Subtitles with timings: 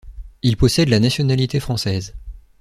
[0.41, 2.15] Il possède la nationalité française.